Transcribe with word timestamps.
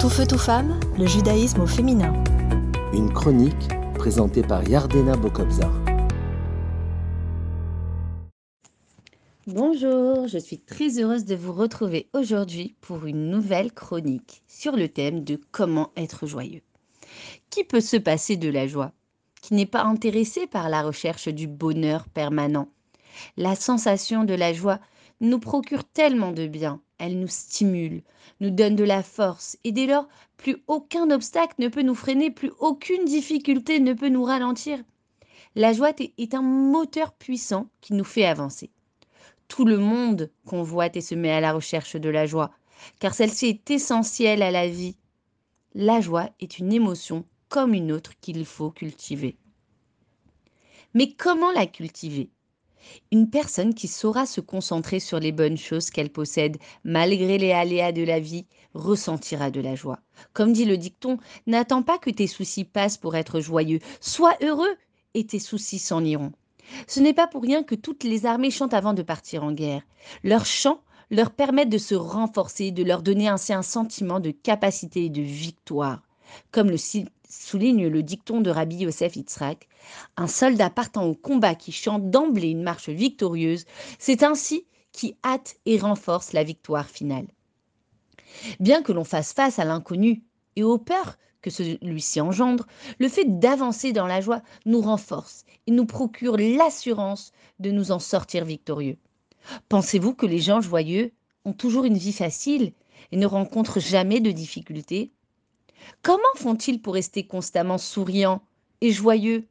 Tout 0.00 0.10
feu, 0.10 0.28
tout 0.28 0.38
femme, 0.38 0.78
le 0.96 1.06
judaïsme 1.06 1.62
au 1.62 1.66
féminin. 1.66 2.12
Une 2.92 3.12
chronique 3.12 3.68
présentée 3.96 4.42
par 4.42 4.62
Yardena 4.68 5.16
Bokobzar. 5.16 5.72
Bonjour, 9.48 10.28
je 10.28 10.38
suis 10.38 10.60
très 10.60 11.00
heureuse 11.00 11.24
de 11.24 11.34
vous 11.34 11.52
retrouver 11.52 12.08
aujourd'hui 12.12 12.76
pour 12.80 13.06
une 13.06 13.28
nouvelle 13.28 13.72
chronique 13.72 14.42
sur 14.46 14.76
le 14.76 14.88
thème 14.88 15.24
de 15.24 15.40
comment 15.50 15.90
être 15.96 16.28
joyeux. 16.28 16.62
Qui 17.50 17.64
peut 17.64 17.80
se 17.80 17.96
passer 17.96 18.36
de 18.36 18.50
la 18.50 18.68
joie 18.68 18.92
Qui 19.42 19.54
n'est 19.54 19.66
pas 19.66 19.82
intéressé 19.82 20.46
par 20.46 20.68
la 20.68 20.82
recherche 20.82 21.26
du 21.26 21.48
bonheur 21.48 22.06
permanent? 22.08 22.68
La 23.36 23.56
sensation 23.56 24.22
de 24.22 24.34
la 24.34 24.52
joie 24.52 24.78
nous 25.20 25.40
procure 25.40 25.82
tellement 25.82 26.30
de 26.30 26.46
bien, 26.46 26.80
elle 26.98 27.18
nous 27.18 27.28
stimule, 27.28 28.02
nous 28.40 28.50
donne 28.50 28.76
de 28.76 28.84
la 28.84 29.02
force, 29.02 29.56
et 29.64 29.72
dès 29.72 29.86
lors, 29.86 30.08
plus 30.36 30.56
aucun 30.66 31.10
obstacle 31.10 31.54
ne 31.58 31.68
peut 31.68 31.82
nous 31.82 31.94
freiner, 31.94 32.30
plus 32.30 32.52
aucune 32.60 33.04
difficulté 33.04 33.80
ne 33.80 33.92
peut 33.92 34.08
nous 34.08 34.24
ralentir. 34.24 34.78
La 35.54 35.72
joie 35.72 35.92
est 35.98 36.34
un 36.34 36.42
moteur 36.42 37.12
puissant 37.12 37.68
qui 37.80 37.94
nous 37.94 38.04
fait 38.04 38.24
avancer. 38.24 38.70
Tout 39.48 39.64
le 39.64 39.78
monde 39.78 40.30
convoite 40.46 40.96
et 40.96 41.00
se 41.00 41.14
met 41.14 41.30
à 41.30 41.40
la 41.40 41.52
recherche 41.52 41.96
de 41.96 42.08
la 42.08 42.26
joie, 42.26 42.52
car 43.00 43.14
celle-ci 43.14 43.46
est 43.46 43.70
essentielle 43.70 44.42
à 44.42 44.50
la 44.50 44.68
vie. 44.68 44.96
La 45.74 46.00
joie 46.00 46.30
est 46.40 46.58
une 46.58 46.72
émotion 46.72 47.24
comme 47.48 47.74
une 47.74 47.92
autre 47.92 48.12
qu'il 48.20 48.44
faut 48.44 48.70
cultiver. 48.70 49.36
Mais 50.94 51.12
comment 51.12 51.52
la 51.52 51.66
cultiver? 51.66 52.30
Une 53.12 53.30
personne 53.30 53.74
qui 53.74 53.88
saura 53.88 54.26
se 54.26 54.40
concentrer 54.40 55.00
sur 55.00 55.20
les 55.20 55.32
bonnes 55.32 55.56
choses 55.56 55.90
qu'elle 55.90 56.10
possède, 56.10 56.58
malgré 56.84 57.38
les 57.38 57.52
aléas 57.52 57.92
de 57.92 58.02
la 58.02 58.20
vie, 58.20 58.46
ressentira 58.74 59.50
de 59.50 59.60
la 59.60 59.74
joie. 59.74 60.00
Comme 60.32 60.52
dit 60.52 60.64
le 60.64 60.76
dicton, 60.76 61.18
n'attends 61.46 61.82
pas 61.82 61.98
que 61.98 62.10
tes 62.10 62.26
soucis 62.26 62.64
passent 62.64 62.98
pour 62.98 63.16
être 63.16 63.40
joyeux. 63.40 63.80
Sois 64.00 64.36
heureux 64.42 64.76
et 65.14 65.26
tes 65.26 65.38
soucis 65.38 65.78
s'en 65.78 66.04
iront. 66.04 66.32
Ce 66.86 67.00
n'est 67.00 67.14
pas 67.14 67.26
pour 67.26 67.42
rien 67.42 67.62
que 67.62 67.74
toutes 67.74 68.04
les 68.04 68.26
armées 68.26 68.50
chantent 68.50 68.74
avant 68.74 68.94
de 68.94 69.02
partir 69.02 69.42
en 69.42 69.52
guerre. 69.52 69.82
Leurs 70.22 70.46
chants 70.46 70.82
leur 71.10 71.30
permettent 71.30 71.70
de 71.70 71.78
se 71.78 71.94
renforcer, 71.94 72.70
de 72.70 72.84
leur 72.84 73.02
donner 73.02 73.28
ainsi 73.28 73.52
un 73.52 73.62
sentiment 73.62 74.20
de 74.20 74.30
capacité 74.30 75.06
et 75.06 75.10
de 75.10 75.22
victoire. 75.22 76.02
Comme 76.50 76.70
le 76.70 76.76
souligne 77.28 77.88
le 77.88 78.02
dicton 78.02 78.40
de 78.40 78.50
Rabbi 78.50 78.76
Yosef 78.76 79.16
Yitzhak, 79.16 79.68
un 80.16 80.26
soldat 80.26 80.70
partant 80.70 81.04
au 81.04 81.14
combat 81.14 81.54
qui 81.54 81.72
chante 81.72 82.10
d'emblée 82.10 82.50
une 82.50 82.62
marche 82.62 82.88
victorieuse, 82.88 83.64
c'est 83.98 84.22
ainsi 84.22 84.66
qui 84.92 85.16
hâte 85.24 85.56
et 85.66 85.78
renforce 85.78 86.32
la 86.32 86.44
victoire 86.44 86.88
finale. 86.88 87.26
Bien 88.60 88.82
que 88.82 88.92
l'on 88.92 89.04
fasse 89.04 89.32
face 89.32 89.58
à 89.58 89.64
l'inconnu 89.64 90.22
et 90.56 90.62
aux 90.62 90.78
peurs 90.78 91.18
que 91.40 91.50
celui-ci 91.50 92.20
engendre, 92.20 92.66
le 92.98 93.08
fait 93.08 93.38
d'avancer 93.38 93.92
dans 93.92 94.06
la 94.06 94.20
joie 94.20 94.42
nous 94.66 94.80
renforce 94.80 95.44
et 95.66 95.70
nous 95.70 95.86
procure 95.86 96.36
l'assurance 96.36 97.32
de 97.60 97.70
nous 97.70 97.92
en 97.92 97.98
sortir 97.98 98.44
victorieux. 98.44 98.96
Pensez-vous 99.68 100.14
que 100.14 100.26
les 100.26 100.40
gens 100.40 100.60
joyeux 100.60 101.12
ont 101.44 101.52
toujours 101.52 101.84
une 101.84 101.96
vie 101.96 102.12
facile 102.12 102.72
et 103.12 103.16
ne 103.16 103.26
rencontrent 103.26 103.80
jamais 103.80 104.20
de 104.20 104.32
difficultés? 104.32 105.12
Comment 106.02 106.22
font-ils 106.36 106.80
pour 106.80 106.94
rester 106.94 107.26
constamment 107.26 107.78
souriants 107.78 108.42
et 108.80 108.92
joyeux? 108.92 109.46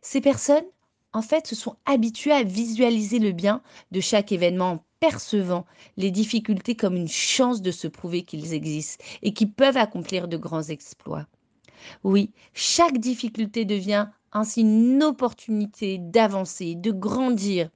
Ces 0.00 0.20
personnes, 0.20 0.64
en 1.12 1.22
fait, 1.22 1.46
se 1.46 1.54
sont 1.54 1.76
habituées 1.84 2.32
à 2.32 2.42
visualiser 2.42 3.18
le 3.18 3.32
bien 3.32 3.62
de 3.90 4.00
chaque 4.00 4.32
événement 4.32 4.72
en 4.72 4.84
percevant 5.00 5.66
les 5.96 6.10
difficultés 6.10 6.76
comme 6.76 6.96
une 6.96 7.08
chance 7.08 7.60
de 7.60 7.70
se 7.70 7.88
prouver 7.88 8.22
qu'ils 8.22 8.54
existent 8.54 9.04
et 9.22 9.32
qu'ils 9.32 9.52
peuvent 9.52 9.76
accomplir 9.76 10.28
de 10.28 10.36
grands 10.36 10.62
exploits. 10.62 11.26
Oui, 12.04 12.30
chaque 12.54 12.98
difficulté 12.98 13.64
devient 13.64 14.08
ainsi 14.32 14.60
une 14.60 15.02
opportunité 15.02 15.98
d'avancer, 15.98 16.74
de 16.74 16.92
grandir, 16.92 17.70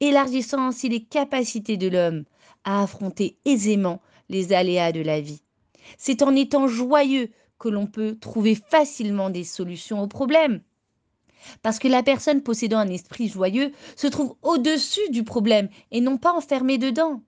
élargissant 0.00 0.68
ainsi 0.68 0.88
les 0.88 1.02
capacités 1.02 1.76
de 1.76 1.88
l'homme 1.88 2.24
à 2.64 2.82
affronter 2.82 3.36
aisément 3.44 4.00
les 4.28 4.52
aléas 4.52 4.92
de 4.92 5.00
la 5.00 5.20
vie. 5.20 5.42
C'est 5.98 6.22
en 6.22 6.34
étant 6.34 6.68
joyeux 6.68 7.30
que 7.58 7.68
l'on 7.68 7.86
peut 7.86 8.16
trouver 8.20 8.54
facilement 8.54 9.30
des 9.30 9.44
solutions 9.44 10.02
aux 10.02 10.08
problèmes. 10.08 10.60
Parce 11.62 11.78
que 11.78 11.88
la 11.88 12.02
personne 12.02 12.42
possédant 12.42 12.78
un 12.78 12.88
esprit 12.88 13.28
joyeux 13.28 13.72
se 13.96 14.06
trouve 14.06 14.36
au-dessus 14.42 15.08
du 15.10 15.22
problème 15.22 15.68
et 15.90 16.00
non 16.00 16.18
pas 16.18 16.32
enfermée 16.32 16.78
dedans. 16.78 17.22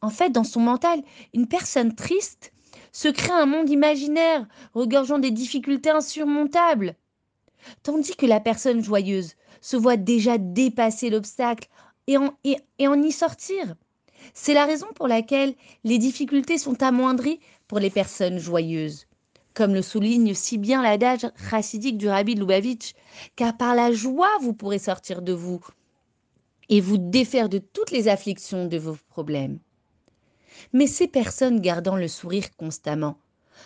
En 0.00 0.10
fait, 0.10 0.30
dans 0.30 0.44
son 0.44 0.60
mental, 0.60 1.02
une 1.34 1.48
personne 1.48 1.94
triste 1.94 2.52
se 2.92 3.08
crée 3.08 3.32
un 3.32 3.46
monde 3.46 3.70
imaginaire, 3.70 4.46
regorgeant 4.74 5.18
des 5.18 5.30
difficultés 5.30 5.90
insurmontables. 5.90 6.96
Tandis 7.82 8.16
que 8.16 8.26
la 8.26 8.40
personne 8.40 8.82
joyeuse 8.82 9.34
se 9.60 9.76
voit 9.76 9.96
déjà 9.96 10.38
dépasser 10.38 11.10
l'obstacle 11.10 11.68
et 12.06 12.16
en, 12.16 12.36
et 12.44 12.88
en 12.88 13.02
y 13.02 13.12
sortir. 13.12 13.74
C'est 14.34 14.54
la 14.54 14.66
raison 14.66 14.86
pour 14.94 15.08
laquelle 15.08 15.54
les 15.84 15.98
difficultés 15.98 16.58
sont 16.58 16.82
amoindries 16.82 17.40
pour 17.66 17.78
les 17.78 17.90
personnes 17.90 18.38
joyeuses. 18.38 19.06
Comme 19.54 19.74
le 19.74 19.82
souligne 19.82 20.34
si 20.34 20.58
bien 20.58 20.82
l'adage 20.82 21.26
chassidique 21.50 21.98
du 21.98 22.08
rabbi 22.08 22.34
de 22.34 22.40
Lubavitch, 22.40 22.92
car 23.36 23.56
par 23.56 23.74
la 23.74 23.92
joie 23.92 24.30
vous 24.40 24.54
pourrez 24.54 24.78
sortir 24.78 25.22
de 25.22 25.32
vous 25.32 25.60
et 26.68 26.80
vous 26.80 26.98
défaire 26.98 27.48
de 27.48 27.58
toutes 27.58 27.90
les 27.90 28.08
afflictions 28.08 28.66
de 28.66 28.78
vos 28.78 28.96
problèmes. 29.08 29.58
Mais 30.72 30.86
ces 30.86 31.08
personnes 31.08 31.60
gardant 31.60 31.96
le 31.96 32.08
sourire 32.08 32.54
constamment, 32.56 33.18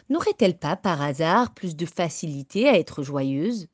n'auraient-elles 0.08 0.58
pas 0.58 0.76
par 0.76 1.02
hasard 1.02 1.52
plus 1.52 1.76
de 1.76 1.86
facilité 1.86 2.68
à 2.68 2.78
être 2.78 3.02
joyeuses? 3.02 3.68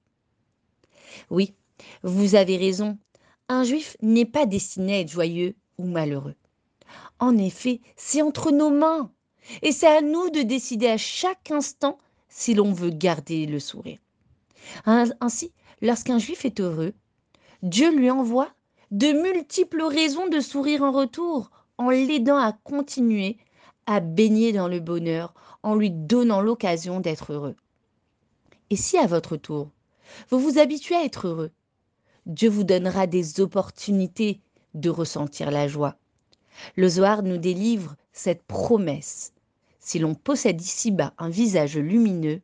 Oui, 1.31 1.55
vous 2.03 2.34
avez 2.34 2.56
raison, 2.56 2.99
un 3.49 3.65
juif 3.65 3.97
n'est 4.03 4.25
pas 4.25 4.47
destiné 4.47 4.97
à 4.97 5.00
être 5.00 5.10
joyeux 5.10 5.55
ou 5.78 5.87
malheureux. 5.87 6.34
En 7.21 7.37
effet, 7.37 7.81
c'est 7.97 8.23
entre 8.23 8.51
nos 8.51 8.71
mains. 8.71 9.11
Et 9.62 9.73
c'est 9.73 9.87
à 9.87 10.01
nous 10.03 10.31
de 10.31 10.43
décider 10.43 10.89
à 10.89 10.99
chaque 10.99 11.51
instant 11.51 11.99
si 12.29 12.55
l'on 12.55 12.73
veut 12.73 12.91
garder 12.91 13.47
le 13.47 13.61
sourire. 13.61 13.99
Ainsi, 14.84 15.53
lorsqu'un 15.81 16.19
juif 16.19 16.45
est 16.45 16.61
heureux, 16.61 16.93
Dieu 17.62 17.91
lui 17.95 18.11
envoie 18.11 18.51
de 18.91 19.12
multiples 19.12 19.83
raisons 19.83 20.29
de 20.29 20.41
sourire 20.41 20.83
en 20.83 20.93
retour, 20.93 21.51
en 21.79 21.91
l'aidant 21.91 22.37
à 22.37 22.53
continuer 22.53 23.39
à 23.87 24.00
baigner 24.00 24.53
dans 24.53 24.69
le 24.69 24.81
bonheur, 24.81 25.33
en 25.62 25.75
lui 25.75 25.91
donnant 25.91 26.43
l'occasion 26.43 27.00
d'être 27.00 27.33
heureux. 27.33 27.56
Et 28.71 28.77
si 28.77 28.99
à 28.99 29.06
votre 29.06 29.37
tour, 29.37 29.71
vous 30.29 30.39
vous 30.39 30.59
habituez 30.59 30.95
à 30.95 31.05
être 31.05 31.27
heureux, 31.27 31.50
Dieu 32.27 32.50
vous 32.50 32.65
donnera 32.65 33.06
des 33.06 33.41
opportunités 33.41 34.41
de 34.75 34.91
ressentir 34.91 35.50
la 35.50 35.69
joie. 35.69 35.97
Le 36.77 36.89
Zohar 36.89 37.23
nous 37.23 37.39
délivre 37.39 37.97
cette 38.13 38.43
promesse. 38.43 39.33
Si 39.79 39.99
l'on 39.99 40.15
possède 40.15 40.61
ici-bas 40.61 41.15
un 41.19 41.31
visage 41.31 41.79
lumineux, 41.79 42.41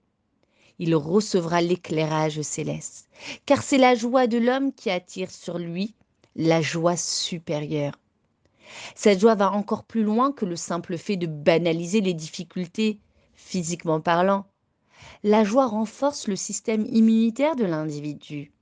il 0.79 0.95
recevra 0.95 1.61
l'éclairage 1.61 2.41
céleste, 2.43 3.09
car 3.47 3.63
c'est 3.63 3.79
la 3.79 3.95
joie 3.95 4.27
de 4.27 4.39
l'homme 4.39 4.73
qui 4.73 4.91
attire 4.91 5.31
sur 5.31 5.59
lui 5.59 5.95
la 6.37 6.63
joie 6.63 6.97
supérieure. 6.97 7.95
Cette 8.95 9.21
joie 9.21 9.35
va 9.35 9.53
encore 9.53 9.85
plus 9.85 10.03
loin 10.03 10.33
que 10.33 10.45
le 10.45 10.57
simple 10.57 10.97
fait 10.97 11.17
de 11.17 11.27
banaliser 11.27 12.01
les 12.01 12.15
difficultés, 12.15 12.99
physiquement 13.35 14.01
parlant. 14.01 14.47
La 15.23 15.45
joie 15.45 15.67
renforce 15.67 16.29
le 16.29 16.37
système 16.37 16.87
immunitaire 16.87 17.57
de 17.57 17.65
l'individu. 17.65 18.54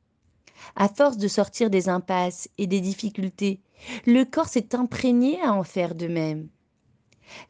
À 0.77 0.89
force 0.89 1.17
de 1.17 1.29
sortir 1.29 1.71
des 1.71 1.89
impasses 1.89 2.49
et 2.59 2.67
des 2.67 2.81
difficultés, 2.81 3.61
le 4.07 4.25
corps 4.25 4.49
s'est 4.49 4.75
imprégné 4.75 5.41
à 5.43 5.53
en 5.53 5.65
faire 5.65 5.95
de 5.95 6.07
même. 6.07 6.49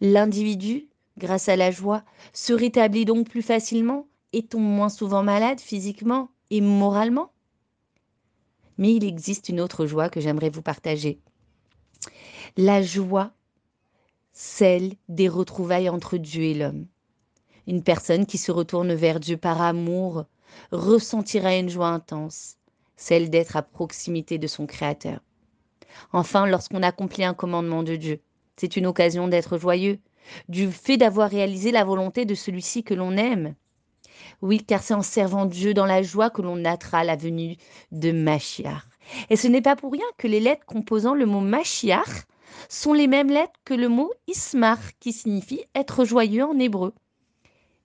L'individu, 0.01 0.89
grâce 1.19 1.49
à 1.49 1.57
la 1.57 1.71
joie, 1.71 2.05
se 2.33 2.53
rétablit 2.53 3.05
donc 3.05 3.29
plus 3.29 3.43
facilement 3.43 4.07
et 4.33 4.43
tombe 4.43 4.63
moins 4.63 4.89
souvent 4.89 5.23
malade 5.23 5.61
physiquement 5.61 6.31
et 6.51 6.61
moralement. 6.61 7.33
Mais 8.79 8.95
il 8.95 9.05
existe 9.05 9.49
une 9.49 9.61
autre 9.61 9.87
joie 9.87 10.09
que 10.09 10.21
j'aimerais 10.21 10.51
vous 10.51 10.63
partager. 10.63 11.21
La 12.57 12.83
joie, 12.83 13.33
celle 14.33 14.95
des 15.09 15.29
retrouvailles 15.29 15.89
entre 15.89 16.17
Dieu 16.17 16.43
et 16.43 16.55
l'homme. 16.55 16.87
Une 17.67 17.83
personne 17.83 18.27
qui 18.27 18.39
se 18.39 18.51
retourne 18.51 18.93
vers 18.95 19.21
Dieu 19.21 19.37
par 19.37 19.61
amour 19.63 20.25
ressentira 20.73 21.55
une 21.57 21.69
joie 21.69 21.89
intense, 21.89 22.57
celle 22.97 23.31
d'être 23.31 23.57
à 23.57 23.63
proximité 23.63 24.39
de 24.39 24.47
son 24.47 24.67
Créateur. 24.67 25.21
Enfin, 26.13 26.47
lorsqu'on 26.47 26.83
accomplit 26.83 27.25
un 27.25 27.35
commandement 27.35 27.83
de 27.83 27.97
Dieu, 27.97 28.21
c'est 28.57 28.77
une 28.77 28.87
occasion 28.87 29.29
d'être 29.29 29.59
joyeux, 29.59 29.99
du 30.49 30.71
fait 30.71 30.97
d'avoir 30.97 31.31
réalisé 31.31 31.73
la 31.73 31.85
volonté 31.85 32.25
de 32.25 32.35
celui-ci 32.35 32.85
que 32.85 32.95
l'on 32.95 33.17
aime. 33.17 33.55
Oui, 34.41 34.65
car 34.65 34.83
c'est 34.83 34.95
en 34.95 35.03
servant 35.03 35.47
Dieu 35.47 35.75
dans 35.75 35.87
la 35.87 36.03
joie 36.03 36.31
que 36.31 36.43
l'on 36.43 36.57
naîtra 36.57 37.05
la 37.05 37.17
venue 37.17 37.57
de 37.91 38.13
Machiach. 38.13 38.83
Et 39.31 39.37
ce 39.37 39.49
n'est 39.49 39.63
pas 39.63 39.77
pour 39.77 39.93
rien 39.93 40.07
que 40.17 40.29
les 40.29 40.41
lettres 40.41 40.65
composant 40.65 41.15
le 41.15 41.27
mot 41.27 41.41
Machiach 41.41 42.25
sont 42.69 42.93
les 42.93 43.07
mêmes 43.07 43.31
lettres 43.31 43.59
que 43.65 43.75
le 43.75 43.89
mot 43.89 44.13
Ismar, 44.29 44.79
qui 45.01 45.13
signifie 45.13 45.65
être 45.75 46.05
joyeux 46.05 46.45
en 46.45 46.59
hébreu. 46.59 46.95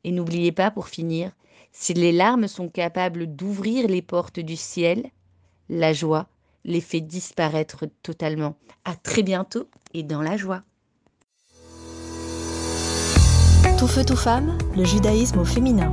Et 0.08 0.12
n'oubliez 0.14 0.54
pas, 0.54 0.72
pour 0.72 0.88
finir, 0.88 1.32
si 1.74 1.94
les 1.94 2.14
larmes 2.14 2.48
sont 2.48 2.70
capables 2.70 3.28
d'ouvrir 3.28 3.90
les 3.90 4.02
portes 4.02 4.40
du 4.40 4.56
ciel, 4.56 5.12
la 5.68 5.92
joie 5.92 6.28
les 6.64 6.80
fait 6.80 7.02
disparaître 7.02 7.84
totalement. 8.04 8.56
À 8.86 8.96
très 8.96 9.22
bientôt 9.22 9.68
et 9.94 10.04
dans 10.04 10.22
la 10.22 10.38
joie. 10.38 10.64
Tout 13.78 13.88
feu, 13.88 14.06
tout 14.06 14.16
femme, 14.16 14.58
le 14.78 14.86
judaïsme 14.86 15.40
au 15.40 15.46
féminin. 15.46 15.92